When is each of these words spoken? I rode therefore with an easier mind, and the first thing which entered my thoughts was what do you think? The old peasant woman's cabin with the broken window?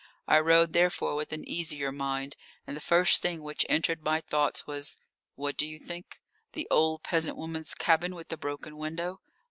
I 0.27 0.39
rode 0.39 0.73
therefore 0.73 1.13
with 1.13 1.31
an 1.31 1.47
easier 1.47 1.91
mind, 1.91 2.35
and 2.65 2.75
the 2.75 2.81
first 2.81 3.21
thing 3.21 3.43
which 3.43 3.67
entered 3.69 4.03
my 4.03 4.19
thoughts 4.19 4.65
was 4.65 4.97
what 5.35 5.57
do 5.57 5.67
you 5.67 5.77
think? 5.77 6.19
The 6.53 6.67
old 6.71 7.03
peasant 7.03 7.37
woman's 7.37 7.75
cabin 7.75 8.15
with 8.15 8.29
the 8.29 8.35
broken 8.37 8.77
window? 8.77 9.21